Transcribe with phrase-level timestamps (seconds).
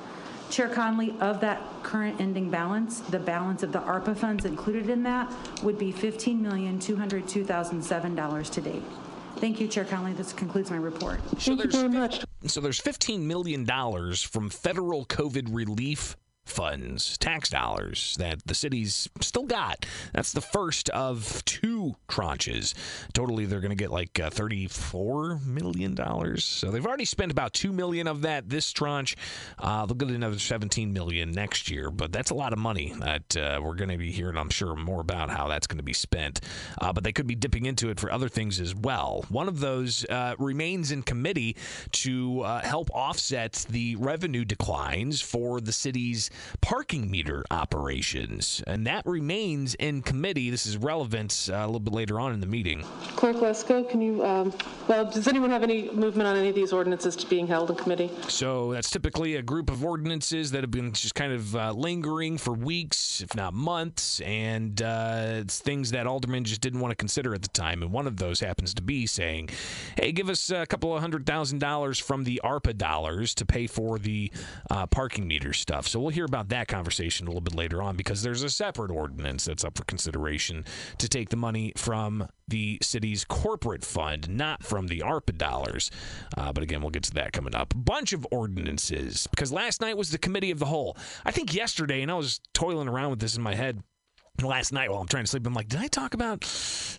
[0.52, 5.02] Chair Conley, of that current ending balance, the balance of the ARPA funds included in
[5.02, 8.83] that would be $15,202,007 to date.
[9.38, 10.13] Thank you, Chair Conley.
[10.13, 11.22] This concludes my report.
[11.22, 12.23] Thank So very much.
[12.45, 13.66] So there's $15 million
[14.13, 16.16] from federal COVID relief
[16.50, 19.86] funds, tax dollars that the city's still got.
[20.14, 22.73] That's the first of two tranches.
[23.14, 25.97] Totally, they're going to get like uh, $34 million.
[26.38, 29.16] So they've already spent about 2 million of that this tranche.
[29.58, 33.38] Uh, they'll get another 17 million next year, but that's a lot of money that
[33.38, 35.94] uh, we're going to be hearing, I'm sure, more about how that's going to be
[35.94, 36.41] spent.
[36.80, 39.25] Uh, but they could be dipping into it for other things as well.
[39.30, 41.56] One of those uh, remains in committee
[41.91, 46.30] to help offset the revenue declines for the city's
[46.62, 48.64] parking meter operations.
[48.68, 50.50] And that remains in committee.
[50.50, 52.84] This is relevant uh, a little bit later on in the meeting.
[53.16, 54.53] Clerk Lesko, can you, um,
[54.88, 57.75] well, does anyone have any movement on any of these ordinances to being held in
[57.75, 58.09] committee?
[58.28, 62.38] So that's typically a group of ordinances that have been just kind of uh, lingering
[62.38, 66.96] for weeks, if not months, and uh, it's things that aldermen just didn't want to
[66.96, 67.81] consider at the time.
[67.81, 69.50] And one of those happens to be saying,
[69.97, 73.68] "Hey, give us a couple of hundred thousand dollars from the ARPA dollars to pay
[73.68, 74.31] for the
[74.69, 77.95] uh, parking meter stuff." So we'll hear about that conversation a little bit later on
[77.95, 80.63] because there's a separate ordinance that's up for consideration
[80.97, 85.91] to take the money from the city's corporate fund, not from the ARPA dollars.
[86.38, 87.73] Uh, but again, we'll get to that coming up.
[87.75, 90.97] Bunch of ordinances because last night was the committee of the whole.
[91.25, 93.84] I think yesterday, and I was toiling around with this in my head
[94.47, 95.45] last night while I'm trying to sleep.
[95.45, 96.41] I'm like, did I talk about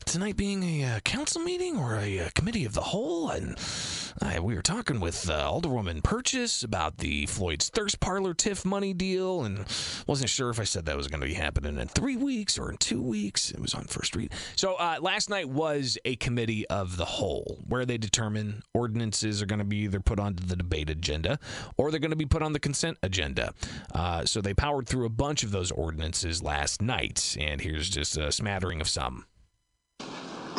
[0.04, 3.30] tonight being a uh, council meeting or a uh, committee of the whole?
[3.30, 3.56] And
[4.42, 9.44] we were talking with uh, Alderwoman Purchase about the Floyd's Thirst Parlor TIF money deal,
[9.44, 9.64] and
[10.06, 12.70] wasn't sure if I said that was going to be happening in three weeks or
[12.70, 13.50] in two weeks.
[13.50, 14.32] It was on first read.
[14.56, 19.46] So uh, last night was a committee of the whole where they determine ordinances are
[19.46, 21.38] going to be either put onto the debate agenda
[21.76, 23.54] or they're going to be put on the consent agenda.
[24.24, 28.32] So they powered through a bunch of those ordinances last night, and here's just a
[28.32, 29.26] smattering of some.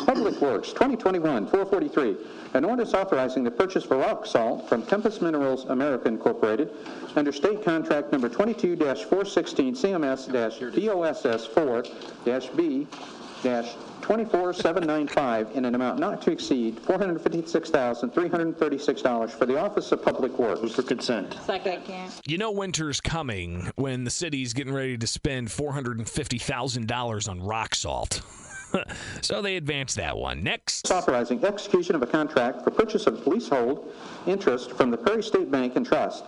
[0.06, 2.16] Public Works, 2021-443,
[2.54, 6.70] an ordinance authorizing the purchase for rock salt from Tempest Minerals America Incorporated
[7.14, 9.76] under state contract number 22-416
[13.42, 20.72] CMS-DOSS4-B-24795 in an amount not to exceed $456,336 for the Office of Public Works.
[20.72, 21.36] for consent.
[21.44, 21.82] Second.
[22.26, 28.22] You know, winter's coming when the city's getting ready to spend $450,000 on rock salt.
[29.20, 30.42] so they advanced that one.
[30.42, 30.90] Next.
[30.90, 33.92] Authorizing execution of a contract for purchase of leasehold
[34.26, 36.24] interest from the Prairie State Bank and Trust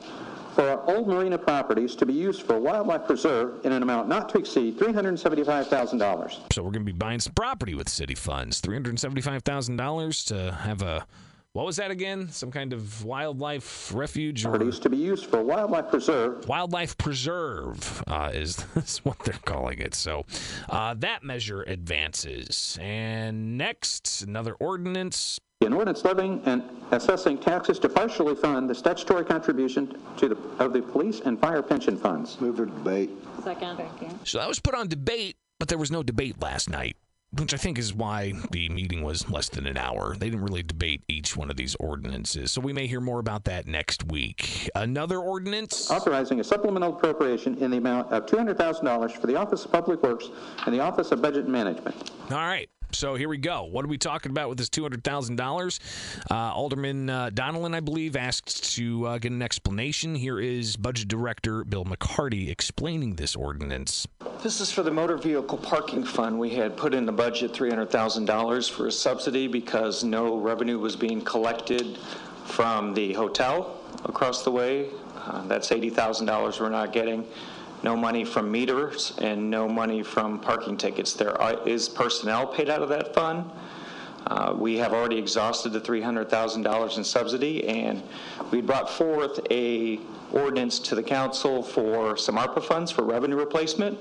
[0.55, 4.29] for our old marina properties to be used for wildlife preserve in an amount not
[4.31, 6.53] to exceed $375,000.
[6.53, 8.61] So we're going to be buying some property with city funds.
[8.63, 11.07] $375,000 to have a,
[11.53, 12.29] what was that again?
[12.31, 16.47] Some kind of wildlife refuge or Properties to be used for wildlife preserve.
[16.49, 19.95] wildlife preserve uh, is, is what they're calling it.
[19.95, 20.25] So
[20.69, 22.79] uh, that measure advances.
[22.81, 25.41] And next, another ordinance.
[25.65, 30.73] An ordinance levying and assessing taxes to partially fund the statutory contribution to the, of
[30.73, 32.41] the police and fire pension funds.
[32.41, 33.11] Move for debate.
[33.43, 33.81] Second.
[34.25, 36.97] So that was put on debate, but there was no debate last night.
[37.37, 40.15] Which I think is why the meeting was less than an hour.
[40.17, 42.53] They didn't really debate each one of these ordinances.
[42.53, 44.71] So we may hear more about that next week.
[44.77, 45.91] Another ordinance.
[45.91, 50.29] Authorizing a supplemental appropriation in the amount of $200,000 for the Office of Public Works
[50.65, 52.13] and the Office of Budget Management.
[52.31, 52.71] All right.
[52.95, 53.65] So here we go.
[53.65, 55.81] What are we talking about with this two hundred thousand uh, dollars?
[56.31, 60.15] Alderman uh, Donelan, I believe, asked to uh, get an explanation.
[60.15, 64.07] Here is Budget Director Bill McCarty explaining this ordinance.
[64.43, 66.39] This is for the motor vehicle parking fund.
[66.39, 71.21] We had put in the budget $300,000 for a subsidy because no revenue was being
[71.21, 71.99] collected
[72.45, 74.91] from the hotel across the way.
[75.17, 77.27] Uh, That's $80,000 we're not getting.
[77.85, 81.13] No money from meters and no money from parking tickets.
[81.13, 81.37] There
[81.67, 83.45] is personnel paid out of that fund.
[84.27, 88.03] Uh, We have already exhausted the $300,000 in subsidy, and
[88.51, 90.01] we brought forth a
[90.33, 93.99] ordinance to the council for some ARPA funds for revenue replacement,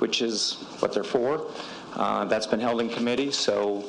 [0.00, 1.46] which is what they're for.
[1.94, 3.84] Uh, That's been held in committee, so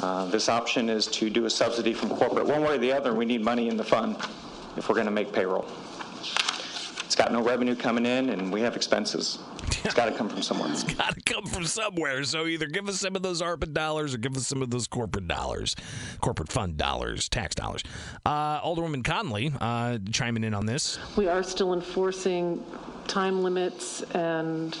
[0.00, 2.44] uh, this option is to do a subsidy from corporate.
[2.44, 4.18] One way or the other, we need money in the fund
[4.76, 5.64] if we're going to make payroll.
[7.16, 9.38] It's got no revenue coming in, and we have expenses.
[9.82, 10.68] It's got to come from somewhere.
[10.72, 12.22] It's got to come from somewhere.
[12.24, 14.86] So either give us some of those ARPA dollars or give us some of those
[14.86, 15.74] corporate dollars,
[16.20, 17.82] corporate fund dollars, tax dollars.
[18.26, 20.98] Uh, Alderwoman Conley uh, chiming in on this.
[21.16, 22.62] We are still enforcing
[23.08, 24.78] time limits and,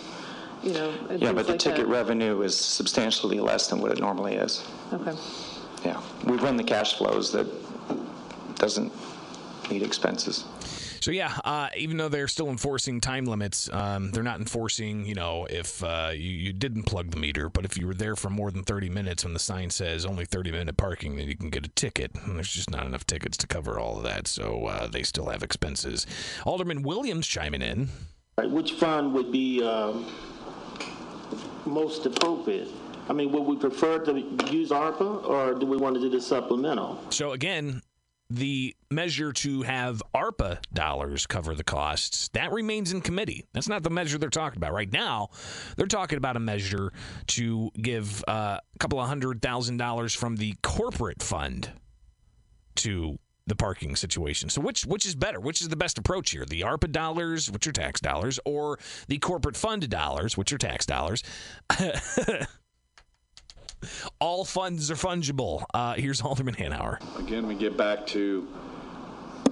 [0.62, 1.86] you know, and Yeah, but the like ticket that.
[1.86, 4.62] revenue is substantially less than what it normally is.
[4.92, 5.16] Okay.
[5.86, 7.46] Yeah, we've run the cash flows that
[8.56, 8.92] doesn't
[9.70, 10.44] need expenses.
[11.06, 15.06] So yeah, uh, even though they're still enforcing time limits, um, they're not enforcing.
[15.06, 18.16] You know, if uh, you, you didn't plug the meter, but if you were there
[18.16, 21.36] for more than 30 minutes when the sign says only 30 minute parking, then you
[21.36, 22.10] can get a ticket.
[22.24, 25.26] And there's just not enough tickets to cover all of that, so uh, they still
[25.26, 26.08] have expenses.
[26.44, 27.88] Alderman Williams chiming in.
[28.36, 30.12] Right, Which fund would be um,
[31.66, 32.66] most appropriate?
[33.08, 34.18] I mean, would we prefer to
[34.50, 37.00] use ARPA, or do we want to do the supplemental?
[37.10, 37.82] So again,
[38.28, 43.44] the measure to have ARPA dollars cover the costs that remains in committee.
[43.52, 45.28] That's not the measure they're talking about right now.
[45.76, 46.92] They're talking about a measure
[47.28, 51.70] to give uh, a couple of hundred thousand dollars from the corporate fund
[52.76, 54.48] to the parking situation.
[54.48, 55.38] So which which is better?
[55.38, 56.44] Which is the best approach here?
[56.44, 60.84] The ARPA dollars, which are tax dollars, or the corporate fund dollars, which are tax
[60.84, 61.22] dollars?
[64.18, 65.64] All funds are fungible.
[65.74, 66.98] Uh, here's Alderman Hanauer.
[67.18, 68.46] again, we get back to,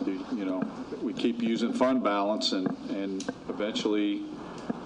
[0.06, 0.62] you know,
[1.02, 4.22] we keep using fund balance and, and eventually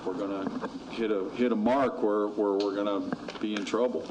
[0.05, 3.65] we're going to hit a, hit a mark where, where we're going to be in
[3.65, 4.07] trouble.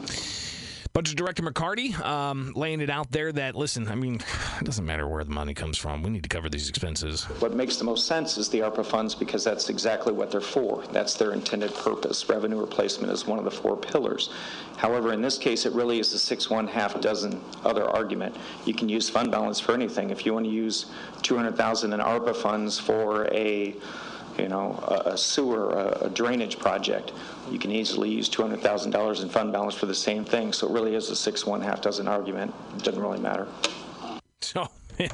[0.98, 4.16] Budget Director McCarty um, laying it out there that, listen, I mean,
[4.60, 6.02] it doesn't matter where the money comes from.
[6.02, 7.26] We need to cover these expenses.
[7.40, 10.84] What makes the most sense is the ARPA funds because that's exactly what they're for.
[10.92, 12.28] That's their intended purpose.
[12.28, 14.34] Revenue replacement is one of the four pillars.
[14.76, 18.36] However, in this case, it really is the six, one half dozen other argument.
[18.66, 20.10] You can use fund balance for anything.
[20.10, 20.88] If you want to use
[21.22, 23.76] 200,000 in ARPA funds for a
[24.40, 27.12] you know, a a sewer, a a drainage project,
[27.52, 30.54] you can easily use $200,000 in fund balance for the same thing.
[30.54, 32.54] So it really is a six, one half dozen argument.
[32.76, 33.48] It doesn't really matter.
[34.56, 34.70] Oh,
[35.00, 35.08] so,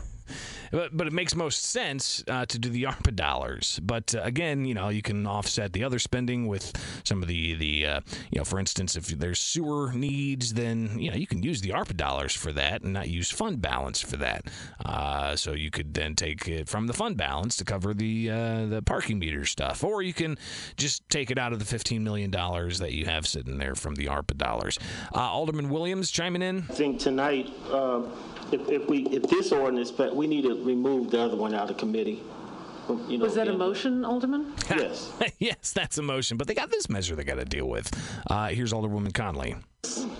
[0.73, 3.79] but, but it makes most sense uh, to do the ARPA dollars.
[3.81, 6.73] But uh, again, you know, you can offset the other spending with
[7.05, 11.11] some of the the uh, you know, for instance, if there's sewer needs, then you
[11.11, 14.17] know you can use the ARPA dollars for that and not use fund balance for
[14.17, 14.45] that.
[14.83, 18.65] Uh, so you could then take it from the fund balance to cover the uh,
[18.65, 20.37] the parking meter stuff, or you can
[20.75, 23.95] just take it out of the 15 million dollars that you have sitting there from
[23.95, 24.79] the ARPA dollars.
[25.13, 26.65] Uh, Alderman Williams chiming in.
[26.69, 27.51] I think tonight,
[28.53, 31.69] if, if we, if this ordinance, but we need to remove the other one out
[31.69, 32.21] of committee.
[33.07, 34.53] You know, Was that a motion, Alderman?
[34.69, 35.11] Yes.
[35.39, 37.89] yes, that's a motion, but they got this measure they got to deal with.
[38.29, 39.55] Uh, here's Alderwoman Conley.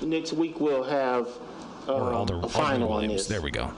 [0.02, 1.28] Next week, we'll have
[1.88, 3.28] Or um, Alder, a Alderman final on this.
[3.28, 3.72] There we go.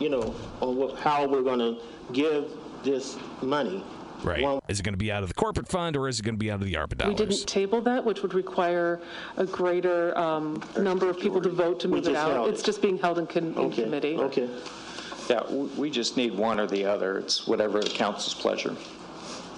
[0.00, 1.80] You know, on what, how we're going to
[2.12, 2.50] give
[2.82, 3.84] this money.
[4.24, 4.42] Right.
[4.42, 6.34] One- Is it going to be out of the corporate fund or is it going
[6.34, 9.00] to be out of the ARPA We didn't table that, which would require
[9.36, 12.48] a greater um, number of people to vote to move it out.
[12.48, 14.16] It's just being held in con- in Okay, committee.
[14.16, 14.48] Okay.
[15.28, 17.18] Yeah, w- we just need one or the other.
[17.18, 18.74] It's whatever the council's pleasure.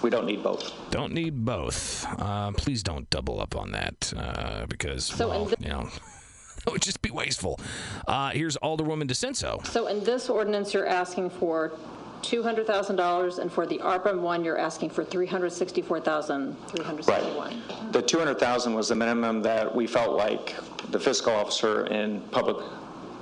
[0.01, 0.71] We don't need both.
[0.91, 2.05] Don't need both.
[2.19, 5.89] Uh, please don't double up on that uh, because, well, you know,
[6.65, 7.59] that would just be wasteful.
[8.07, 9.65] Uh, here's Alderwoman DiCenso.
[9.65, 11.73] So in this ordinance, you're asking for
[12.21, 17.91] $200,000, and for the ARPA one, you're asking for $364,361.
[17.91, 20.55] The 200,000 was the minimum that we felt like
[20.91, 22.57] the fiscal officer and public,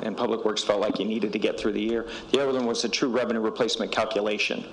[0.01, 2.07] and Public Works felt like you needed to get through the year.
[2.31, 4.65] The other one was a true revenue replacement calculation.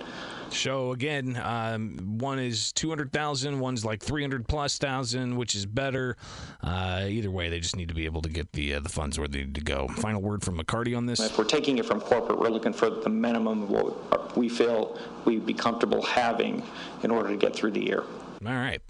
[0.53, 6.17] So again, um, one is 200,000, one's like 300 plus thousand, which is better.
[6.63, 9.19] Uh, either way, they just need to be able to get the uh, the funds
[9.19, 9.89] where they need to go.
[9.89, 11.21] Final word from McCarty on this.
[11.21, 14.99] If we're taking it from corporate, we're looking for the minimum of what we feel
[15.25, 16.63] we'd be comfortable having
[17.03, 18.05] in order to get through the year.
[18.45, 18.81] All right.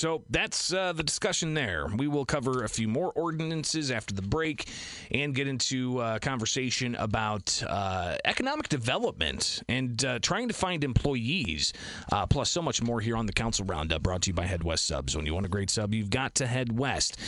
[0.00, 1.86] So that's uh, the discussion there.
[1.94, 4.66] We will cover a few more ordinances after the break
[5.10, 11.74] and get into a conversation about uh, economic development and uh, trying to find employees,
[12.12, 14.64] uh, plus so much more here on the Council Roundup, brought to you by Head
[14.64, 15.14] West Subs.
[15.14, 17.18] When you want a great sub, you've got to head west.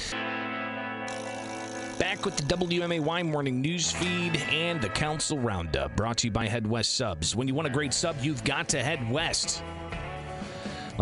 [1.98, 6.48] Back with the WMAY morning news feed and the Council Roundup, brought to you by
[6.48, 7.36] Head West Subs.
[7.36, 9.62] When you want a great sub, you've got to head west.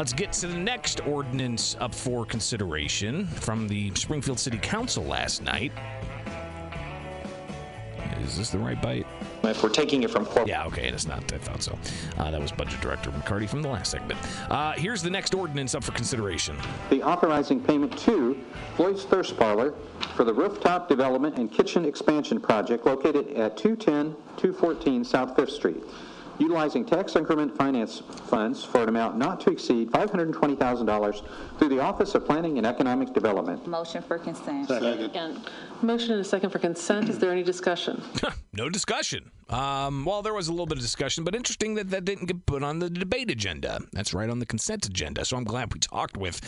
[0.00, 5.42] Let's get to the next ordinance up for consideration from the Springfield City Council last
[5.42, 5.72] night.
[8.22, 9.06] Is this the right bite?
[9.42, 10.48] If we're taking it from corporate.
[10.48, 11.30] Yeah, okay, and it's not.
[11.30, 11.78] I thought so.
[12.16, 14.18] Uh, that was Budget Director McCarty from the last segment.
[14.50, 16.56] Uh, here's the next ordinance up for consideration.
[16.88, 18.42] The authorizing payment to
[18.76, 19.74] Floyd's Thirst Parlor
[20.16, 25.82] for the rooftop development and kitchen expansion project located at 210 214 South Fifth Street,
[26.40, 31.22] utilizing tax increment finance funds for an amount not to exceed $520,000
[31.58, 33.64] through the Office of Planning and Economic Development.
[33.66, 34.66] Motion for consent.
[34.66, 35.48] Second.
[35.82, 37.08] Motion and a second for consent.
[37.08, 38.02] Is there any discussion?
[38.52, 39.30] no discussion.
[39.50, 42.46] Um, well, there was a little bit of discussion, but interesting that that didn't get
[42.46, 43.80] put on the debate agenda.
[43.92, 45.24] That's right on the consent agenda.
[45.24, 46.40] So I'm glad we talked with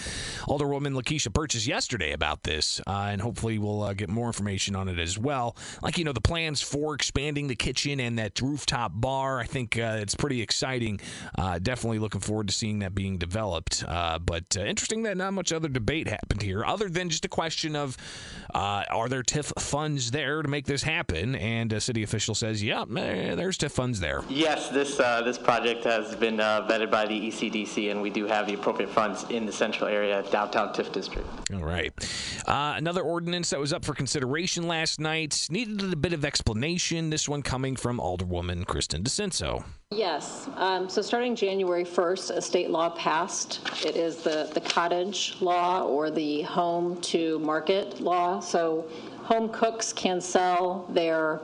[0.47, 4.89] Alderwoman Lakeisha Purchase yesterday about this, uh, and hopefully we'll uh, get more information on
[4.89, 5.57] it as well.
[5.83, 9.41] Like you know, the plans for expanding the kitchen and that rooftop bar.
[9.41, 11.01] I think uh, it's pretty exciting.
[11.37, 13.85] Uh, definitely looking forward to seeing that being developed.
[13.87, 17.29] Uh, but uh, interesting that not much other debate happened here, other than just a
[17.29, 17.97] question of
[18.55, 21.35] are there TIF funds there to make this happen?
[21.35, 25.39] And a city official says, "Yeah, eh, there's TIF funds there." Yes, this uh, this
[25.39, 29.25] project has been uh, vetted by the ECDC, and we do have the appropriate funds
[29.31, 31.29] in the central area downtown TIF district.
[31.53, 31.93] All right.
[32.47, 37.11] Uh, another ordinance that was up for consideration last night needed a bit of explanation.
[37.11, 39.65] This one coming from Alderwoman Kristen DiCenso.
[39.91, 40.49] Yes.
[40.57, 43.61] Um, so starting January 1st, a state law passed.
[43.85, 48.41] It is the, the cottage law or the home to market law.
[48.41, 51.41] So home cooks can sell their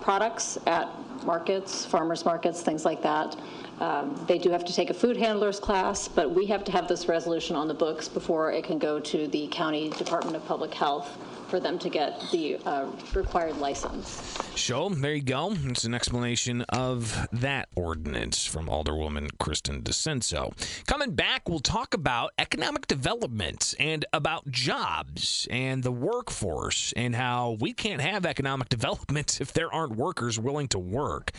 [0.00, 0.88] products at
[1.24, 3.36] markets, farmers markets, things like that.
[3.80, 6.86] Um, they do have to take a food handlers class, but we have to have
[6.86, 10.72] this resolution on the books before it can go to the County Department of Public
[10.72, 11.16] Health
[11.54, 12.84] for them to get the uh,
[13.14, 14.08] required license.
[14.56, 15.54] So there you go.
[15.66, 20.52] It's an explanation of that ordinance from Alderwoman Kristen DiCenso.
[20.88, 27.56] Coming back, we'll talk about economic development and about jobs and the workforce and how
[27.60, 31.30] we can't have economic development if there aren't workers willing to work.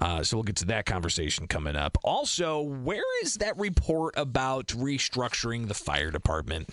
[0.00, 1.98] Uh, so we'll get to that conversation coming up.
[2.04, 6.68] Also, where is that report about restructuring the fire department?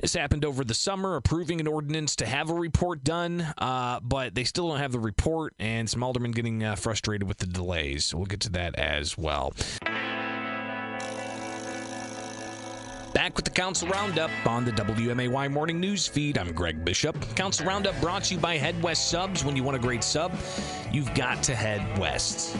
[0.00, 4.34] This happened over the summer, approving an ordinance to have a report done, uh, but
[4.34, 8.14] they still don't have the report, and some aldermen getting uh, frustrated with the delays.
[8.14, 9.54] We'll get to that as well.
[13.14, 16.36] Back with the Council Roundup on the WMAY Morning News Feed.
[16.36, 17.16] I'm Greg Bishop.
[17.36, 19.44] Council Roundup brought to you by Head West Subs.
[19.44, 20.34] When you want a great sub,
[20.92, 22.56] you've got to head west.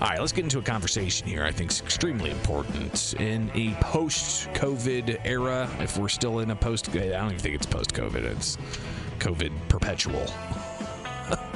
[0.00, 1.44] All right, let's get into a conversation here.
[1.44, 5.68] I think it's extremely important in a post-COVID era.
[5.78, 8.24] If we're still in a post, I don't even think it's post-COVID.
[8.24, 8.56] It's
[9.18, 10.26] COVID perpetual.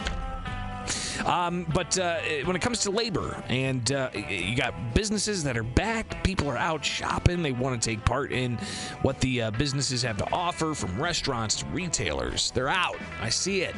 [1.25, 5.63] Um, but uh, when it comes to labor, and uh, you got businesses that are
[5.63, 7.43] back, people are out shopping.
[7.43, 8.59] They want to take part in
[9.01, 12.51] what the uh, businesses have to offer, from restaurants to retailers.
[12.51, 12.99] They're out.
[13.23, 13.75] I see it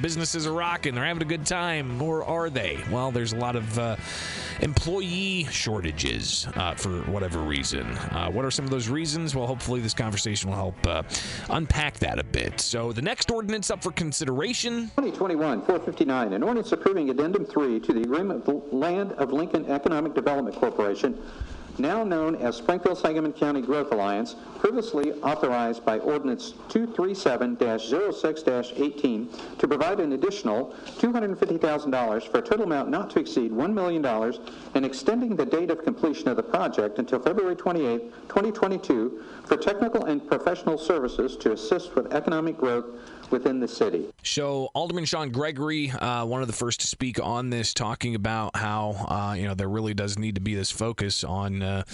[0.00, 2.78] businesses are rocking, they're having a good time, or are they?
[2.90, 3.96] Well, there's a lot of uh,
[4.60, 7.86] employee shortages uh, for whatever reason.
[7.86, 9.34] Uh, what are some of those reasons?
[9.34, 11.02] Well, hopefully, this conversation will help uh,
[11.50, 12.60] unpack that a bit.
[12.60, 17.92] So, the next ordinance up for consideration 2021 459, an ordinance approving Addendum 3 to
[17.92, 21.20] the Agreement of Land of Lincoln Economic Development Corporation
[21.78, 30.00] now known as Springfield Sangamon County Growth Alliance, previously authorized by Ordinance 237-06-18 to provide
[30.00, 34.04] an additional $250,000 for a total amount not to exceed $1 million
[34.74, 40.04] and extending the date of completion of the project until February 28, 2022 for technical
[40.04, 42.86] and professional services to assist with economic growth
[43.30, 44.06] within the city.
[44.22, 48.56] So Alderman Shawn Gregory, uh, one of the first to speak on this, talking about
[48.56, 51.84] how uh, you know there really does need to be this focus on uh,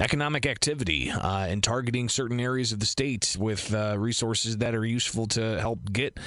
[0.00, 4.84] economic activity uh, and targeting certain areas of the state with uh, resources that are
[4.84, 6.18] useful to help get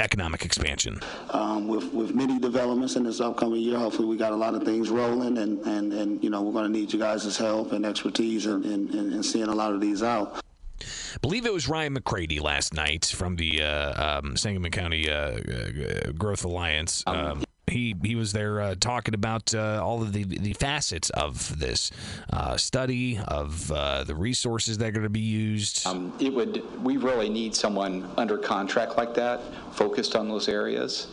[0.00, 1.00] economic expansion.
[1.30, 4.62] Um, with, with many developments in this upcoming year, hopefully we got a lot of
[4.62, 7.84] things rolling and, and, and you know, we're going to need you guys' help and
[7.84, 10.40] expertise in, in, in seeing a lot of these out.
[10.80, 15.14] I believe it was Ryan McCrady last night from the uh, um, Sangamon County uh,
[15.14, 17.02] uh Growth Alliance.
[17.06, 21.58] Um, He he was there uh, talking about uh, all of the the facets of
[21.58, 21.90] this
[22.32, 25.86] uh, study of uh, the resources that are going to be used.
[25.86, 26.62] Um, it would.
[26.82, 29.42] We really need someone under contract like that,
[29.72, 31.08] focused on those areas,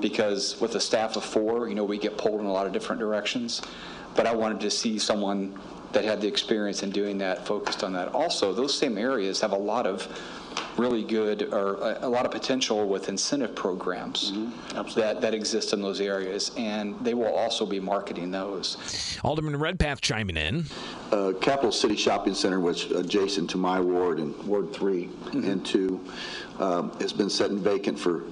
[0.00, 2.72] because with a staff of four, you know, we get pulled in a lot of
[2.72, 3.62] different directions.
[4.16, 5.54] But I wanted to see someone
[5.92, 8.08] that had the experience in doing that, focused on that.
[8.14, 10.06] Also, those same areas have a lot of
[10.76, 14.32] really good or a, a lot of potential with incentive programs
[14.94, 19.18] that, that exist in those areas, and they will also be marketing those.
[19.22, 20.64] Alderman Redpath chiming in.
[21.12, 26.00] Uh, Capital City Shopping Center, which adjacent to my ward and Ward 3 and 2,
[26.60, 28.22] um, has been sitting vacant for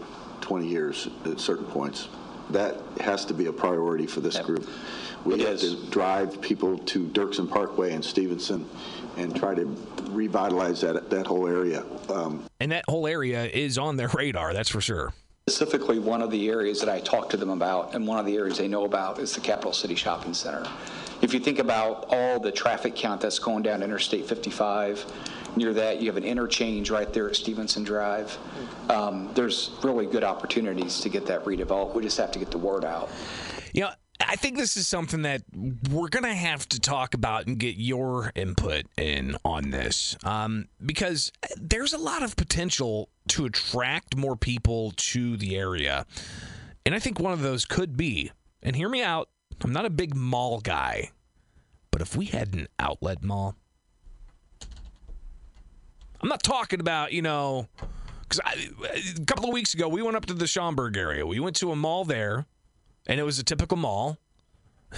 [0.41, 2.09] 20 years at certain points.
[2.51, 4.69] That has to be a priority for this group.
[5.25, 8.69] We have to drive people to Dirksen Parkway and Stevenson
[9.17, 9.65] and try to
[10.11, 11.85] revitalize that, that whole area.
[12.09, 15.13] Um, And that whole area is on their radar, that's for sure.
[15.49, 18.37] Specifically, one of the areas that I talked to them about, and one of the
[18.37, 20.67] areas they know about, is the Capital City Shopping Center.
[21.21, 25.05] If you think about all the traffic count that's going down Interstate 55,
[25.57, 28.37] near that, you have an interchange right there at Stevenson Drive.
[28.89, 31.95] Um, There's really good opportunities to get that redeveloped.
[31.95, 33.11] We just have to get the word out.
[33.73, 33.91] You know,
[34.21, 35.43] I think this is something that
[35.91, 40.69] we're going to have to talk about and get your input in on this um,
[40.85, 46.05] because there's a lot of potential to attract more people to the area.
[46.85, 49.29] And I think one of those could be, and hear me out,
[49.63, 51.11] I'm not a big mall guy,
[51.91, 53.57] but if we had an outlet mall,
[56.29, 57.69] I'm not talking about, you know,
[58.29, 58.39] because
[59.17, 61.27] a couple of weeks ago, we went up to the Schaumburg area.
[61.27, 62.45] We went to a mall there,
[63.07, 64.19] and it was a typical mall.
[64.93, 64.97] a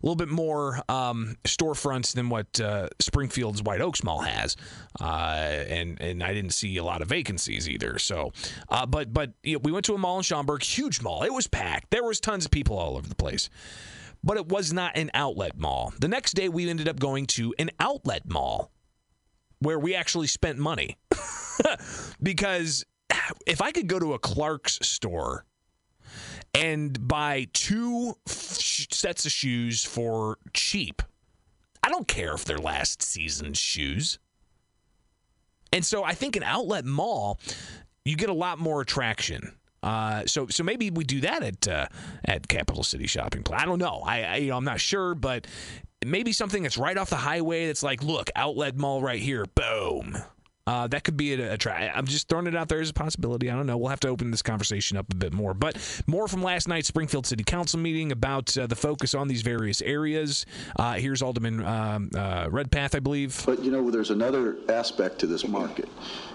[0.00, 4.56] little bit more um, storefronts than what uh, Springfield's White Oaks Mall has,
[5.00, 7.98] uh, and and I didn't see a lot of vacancies either.
[7.98, 8.32] So,
[8.68, 11.24] uh, but but you know, we went to a mall in Schaumburg, huge mall.
[11.24, 11.90] It was packed.
[11.90, 13.50] There was tons of people all over the place,
[14.22, 15.92] but it was not an outlet mall.
[15.98, 18.70] The next day, we ended up going to an outlet mall
[19.60, 20.96] where we actually spent money
[22.22, 22.84] because
[23.46, 25.44] if I could go to a Clark's store
[26.54, 31.02] and buy two sets of shoes for cheap.
[31.82, 34.18] I don't care if they're last season's shoes.
[35.72, 37.38] And so I think an outlet mall,
[38.04, 39.54] you get a lot more attraction.
[39.82, 41.86] Uh, so so maybe we do that at uh,
[42.24, 43.62] at Capital City Shopping Plaza.
[43.62, 44.02] I don't know.
[44.04, 45.46] I, I you know I'm not sure, but
[46.04, 47.66] maybe something that's right off the highway.
[47.66, 49.44] That's like, look, outlet mall right here.
[49.54, 50.16] Boom.
[50.68, 51.90] Uh, that could be a, a try.
[51.94, 53.50] I'm just throwing it out there as a possibility.
[53.50, 53.78] I don't know.
[53.78, 55.54] We'll have to open this conversation up a bit more.
[55.54, 59.40] But more from last night's Springfield City Council meeting about uh, the focus on these
[59.40, 60.44] various areas.
[60.78, 63.42] Uh, here's Alderman um, uh, Redpath, I believe.
[63.46, 65.88] But you know, there's another aspect to this market.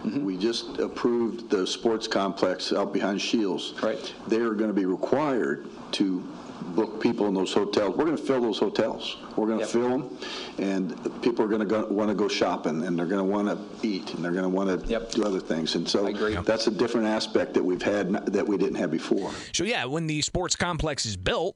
[0.04, 3.76] We just approved the sports complex out behind Scheels.
[3.84, 4.16] Right.
[4.28, 6.28] They are going to be required to
[6.76, 7.96] book people in those hotels.
[7.96, 9.18] We're going to fill those hotels.
[9.36, 10.18] We're going to fill them,
[10.58, 13.48] and people are going to go, want to go shopping, and they're going to want
[13.48, 15.76] to eat, and they're going to want to do other things.
[15.76, 16.12] And so
[16.42, 19.32] that's a different aspect that we've had that we didn't have before.
[19.54, 21.56] So yeah, when the sports complex is built,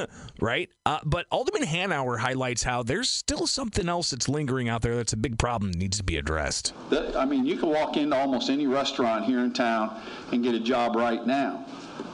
[0.40, 0.70] right?
[0.86, 5.12] Uh, but Alderman Hanauer highlights how there's still something else that's lingering out there that's
[5.12, 6.72] a big problem that needs to be addressed.
[6.90, 10.00] That, I mean, you can walk into almost any restaurant here in town
[10.32, 11.66] and get a job right now.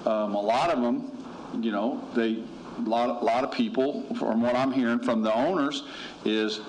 [0.07, 1.18] Um, a lot of them,
[1.61, 2.43] you know, they,
[2.77, 5.85] a lot, a lot of people, from what I'm hearing from the owners,
[6.25, 6.61] is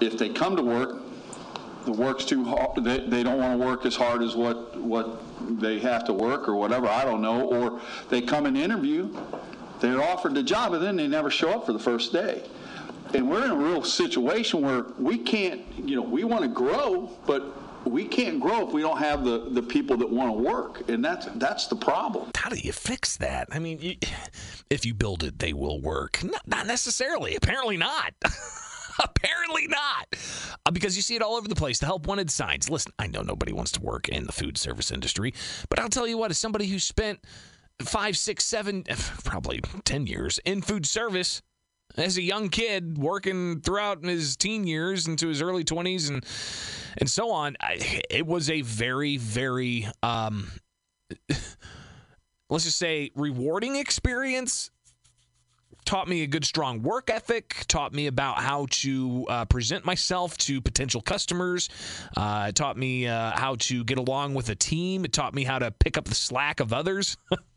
[0.00, 1.02] if they come to work,
[1.84, 5.20] the work's too hard, they, they don't want to work as hard as what, what
[5.60, 9.14] they have to work or whatever, I don't know, or they come and interview,
[9.80, 12.42] they're offered the job and then they never show up for the first day.
[13.14, 17.10] And we're in a real situation where we can't, you know, we want to grow,
[17.26, 17.42] but
[17.86, 20.88] we can't grow if we don't have the, the people that want to work.
[20.88, 22.30] And that's, that's the problem.
[22.36, 23.48] How do you fix that?
[23.50, 23.96] I mean, you,
[24.70, 26.22] if you build it, they will work.
[26.22, 27.36] Not, not necessarily.
[27.36, 28.14] Apparently not.
[29.02, 30.16] Apparently not.
[30.66, 31.78] Uh, because you see it all over the place.
[31.78, 32.68] The help wanted signs.
[32.68, 35.34] Listen, I know nobody wants to work in the food service industry,
[35.68, 37.20] but I'll tell you what, as somebody who spent
[37.80, 38.84] five, six, seven,
[39.24, 41.42] probably 10 years in food service,
[41.96, 46.24] as a young kid working throughout his teen years into his early 20s and
[46.98, 50.48] and so on I, it was a very very um
[52.52, 54.70] let's just say rewarding experience.
[55.84, 60.38] Taught me a good strong work ethic taught me about how to uh, present myself
[60.38, 61.68] to potential customers
[62.16, 65.04] uh, taught me uh, how to get along with a team.
[65.04, 67.16] It taught me how to pick up the slack of others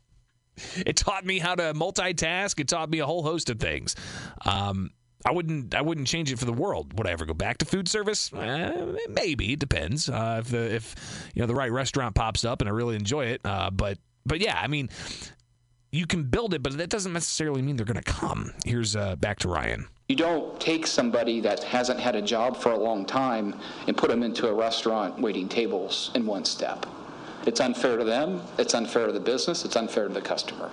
[0.86, 2.58] it taught me how to multitask.
[2.60, 3.96] It taught me a whole host of things.
[4.44, 4.90] Um,
[5.24, 5.74] I wouldn't.
[5.74, 6.96] I wouldn't change it for the world.
[6.98, 8.30] Would I ever go back to food service?
[8.32, 9.54] Eh, maybe.
[9.54, 10.08] It depends.
[10.08, 10.94] Uh, if the if
[11.34, 13.40] you know the right restaurant pops up and I really enjoy it.
[13.44, 14.88] Uh, but but yeah, I mean,
[15.90, 18.52] you can build it, but that doesn't necessarily mean they're going to come.
[18.64, 19.86] Here's uh, back to Ryan.
[20.08, 24.10] You don't take somebody that hasn't had a job for a long time and put
[24.10, 26.86] them into a restaurant waiting tables in one step.
[27.46, 30.70] It's unfair to them, it's unfair to the business, it's unfair to the customer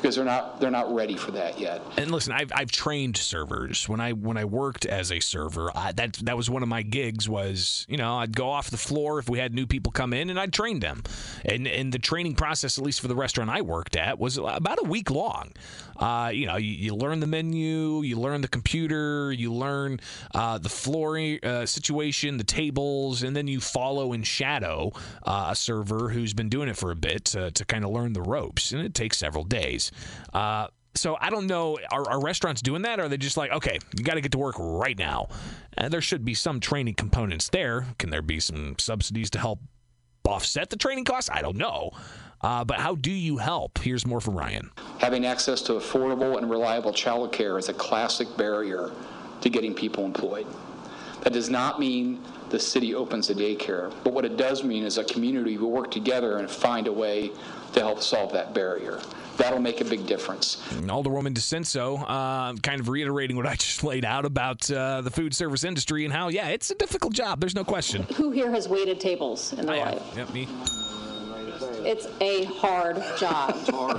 [0.00, 1.82] because they're not they're not ready for that yet.
[1.96, 5.70] And listen, I've, I've trained servers when I when I worked as a server.
[5.74, 7.28] I, that that was one of my gigs.
[7.28, 10.30] Was you know I'd go off the floor if we had new people come in,
[10.30, 11.02] and I'd train them.
[11.44, 14.78] And and the training process, at least for the restaurant I worked at, was about
[14.80, 15.52] a week long.
[16.00, 20.00] Uh, you know, you, you, learn the menu, you learn the computer, you learn
[20.34, 24.90] uh, the floor uh, situation, the tables, and then you follow and shadow
[25.24, 28.14] uh, a server who's been doing it for a bit to, to kind of learn
[28.14, 28.72] the ropes.
[28.72, 29.89] And it takes several days.
[30.32, 31.78] Uh, so I don't know.
[31.90, 32.98] Are, are, restaurants doing that?
[32.98, 35.28] Or are they just like, okay, you got to get to work right now?
[35.76, 37.86] And there should be some training components there.
[37.98, 39.60] Can there be some subsidies to help
[40.26, 41.30] offset the training costs?
[41.30, 41.92] I don't know.
[42.42, 43.78] Uh, but how do you help?
[43.78, 44.70] Here's more from Ryan.
[44.98, 48.90] Having access to affordable and reliable child care is a classic barrier
[49.42, 50.46] to getting people employed.
[51.22, 54.96] That does not mean the city opens a daycare, but what it does mean is
[54.96, 57.30] a community will work together and find a way
[57.74, 59.00] to help solve that barrier.
[59.40, 60.56] That'll make a big difference.
[60.82, 65.34] Alderwoman DiCenso uh, kind of reiterating what I just laid out about uh, the food
[65.34, 67.40] service industry and how, yeah, it's a difficult job.
[67.40, 68.02] There's no question.
[68.14, 70.02] Who here has waited tables in their life?
[70.14, 70.46] Yep, me.
[71.86, 73.50] It's a hard job.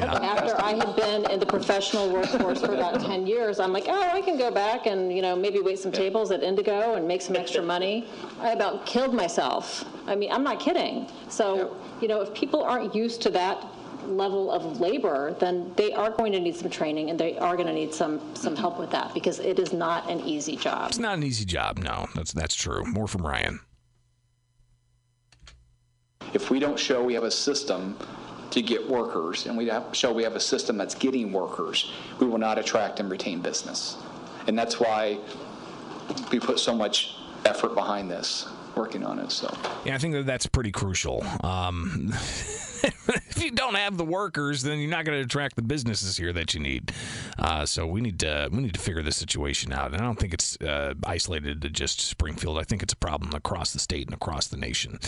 [0.02, 4.12] After I had been in the professional workforce for about 10 years, I'm like, oh,
[4.14, 7.22] I can go back and, you know, maybe wait some tables at Indigo and make
[7.22, 8.08] some extra money.
[8.40, 9.86] I about killed myself.
[10.06, 11.08] I mean, I'm not kidding.
[11.30, 13.66] So, you know, if people aren't used to that
[14.06, 17.68] level of labor, then they are going to need some training and they are going
[17.68, 20.90] to need some some help with that because it is not an easy job.
[20.90, 21.78] It's not an easy job.
[21.78, 22.84] No, that's that's true.
[22.86, 23.60] More from Ryan.
[26.34, 27.98] If we don't show we have a system
[28.52, 32.38] to get workers and we show we have a system that's getting workers, we will
[32.38, 33.98] not attract and retain business.
[34.48, 35.20] And that's why
[36.32, 39.32] we put so much effort behind this, working on it.
[39.32, 41.24] So yeah, I think that that's pretty crucial.
[41.44, 42.14] Um,
[43.08, 46.34] if you don't have the workers, then you're not going to attract the businesses here
[46.34, 46.92] that you need.
[47.38, 49.94] Uh, so we need to we need to figure this situation out.
[49.94, 52.58] And I don't think it's uh, isolated to just Springfield.
[52.58, 55.00] I think it's a problem across the state and across the nation.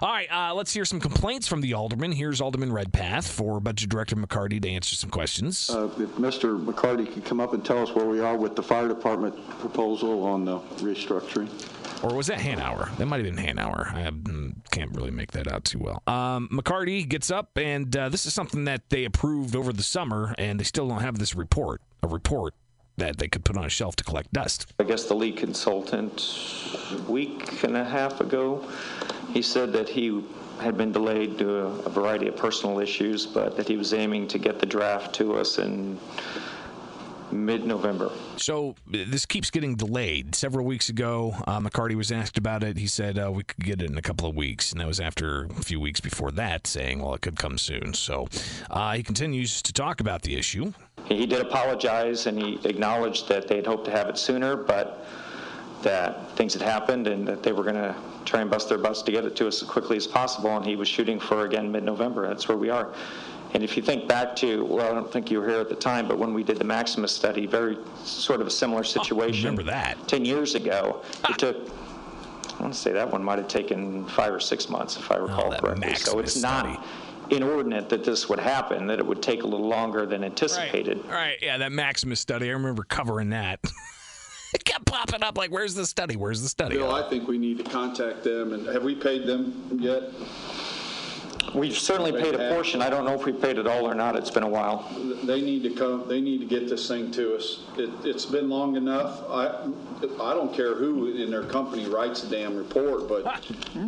[0.00, 2.12] All right, uh, let's hear some complaints from the alderman.
[2.12, 5.70] Here's Alderman Redpath for Budget Director McCarty to answer some questions.
[5.70, 6.62] Uh, if Mr.
[6.62, 10.24] McCarty could come up and tell us where we are with the fire department proposal
[10.24, 11.48] on the restructuring.
[12.02, 12.96] Or was that Hanauer?
[12.96, 13.92] That might have been Hanauer.
[13.92, 16.02] I mm, can't really make that out too well.
[16.06, 20.34] Um, McCarty gets up, and uh, this is something that they approved over the summer,
[20.38, 22.54] and they still don't have this report, a report
[22.98, 24.72] that they could put on a shelf to collect dust.
[24.78, 26.20] I guess the lead consultant,
[26.92, 28.68] a week and a half ago,
[29.32, 30.24] he said that he
[30.60, 34.26] had been delayed due to a variety of personal issues, but that he was aiming
[34.28, 35.98] to get the draft to us in
[37.32, 38.10] mid-November.
[38.36, 40.34] So this keeps getting delayed.
[40.34, 42.76] Several weeks ago, uh, McCarty was asked about it.
[42.76, 45.00] He said uh, we could get it in a couple of weeks, and that was
[45.00, 48.28] after a few weeks before that, saying, "Well, it could come soon." So
[48.70, 50.72] uh, he continues to talk about the issue.
[51.06, 55.06] He did apologize, and he acknowledged that they'd hoped to have it sooner, but
[55.82, 59.00] that things had happened and that they were going to try and bust their butts
[59.02, 60.56] to get it to us as quickly as possible.
[60.56, 62.26] And he was shooting for again mid-November.
[62.26, 62.92] That's where we are.
[63.54, 65.74] And if you think back to, well, I don't think you were here at the
[65.74, 69.46] time, but when we did the Maximus study, very sort of a similar oh, situation.
[69.46, 69.96] Oh, remember that?
[70.06, 71.02] 10 years ago.
[71.24, 71.34] It ah.
[71.38, 75.10] took, I want to say that one might have taken five or six months, if
[75.10, 75.80] I Oh, recall correctly.
[75.80, 76.74] Maximus so it's study.
[76.74, 76.86] not
[77.30, 81.04] inordinate that this would happen, that it would take a little longer than anticipated.
[81.06, 81.38] Right.
[81.40, 82.48] yeah, that Maximus study.
[82.48, 83.60] I remember covering that.
[84.54, 86.16] it kept popping up like, "Where's the study?
[86.16, 89.26] Where's the study?" Bill, I think we need to contact them, and have we paid
[89.26, 90.04] them yet?
[91.54, 92.82] We've certainly paid a portion.
[92.82, 94.16] I don't know if we paid it all or not.
[94.16, 94.86] It's been a while.
[95.24, 97.60] They need to come, they need to get this thing to us.
[97.76, 99.22] It, it's been long enough.
[99.30, 99.66] I,
[100.22, 103.24] I don't care who in their company writes the damn report, but,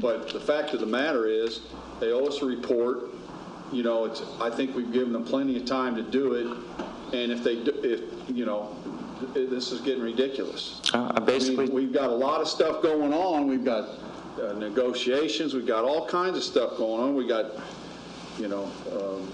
[0.00, 1.60] but the fact of the matter is,
[2.00, 3.10] they owe us a report.
[3.72, 6.46] You know, it's, I think we've given them plenty of time to do it,
[7.14, 8.00] and if they, do- if,
[8.34, 8.74] you know,
[9.34, 10.80] this is getting ridiculous.
[10.94, 13.46] Uh, basically, We've got a lot of stuff going on.
[13.48, 13.88] We've got
[14.42, 17.14] uh, negotiations, we've got all kinds of stuff going on.
[17.14, 17.52] We got,
[18.38, 19.30] you know, um,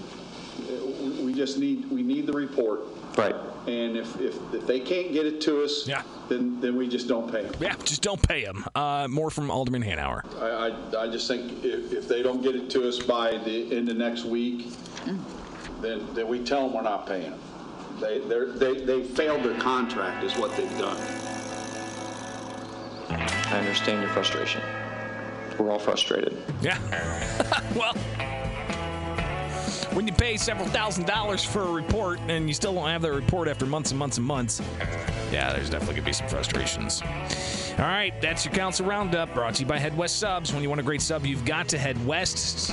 [1.01, 2.81] we- we just need, we need the report.
[3.17, 3.35] Right.
[3.67, 6.01] And if, if, if they can't get it to us, Yeah.
[6.29, 7.53] then, then we just don't pay them.
[7.59, 8.63] Yeah, just don't pay them.
[8.75, 10.23] Uh, more from Alderman Hanauer.
[10.41, 13.75] I, I, I just think if, if they don't get it to us by the
[13.75, 14.67] end of next week,
[15.81, 17.39] then, then we tell them we're not paying them.
[17.99, 20.97] They, they're, they, they failed their contract is what they've done.
[23.09, 24.61] I understand your frustration.
[25.59, 26.37] We're all frustrated.
[26.61, 26.77] Yeah.
[27.75, 27.93] well,
[29.93, 33.11] when you pay several thousand dollars for a report and you still don't have that
[33.11, 34.61] report after months and months and months,
[35.31, 37.01] yeah, there's definitely going to be some frustrations.
[37.79, 40.53] All right, that's your Council Roundup brought to you by Head West Subs.
[40.53, 42.71] When you want a great sub, you've got to head west.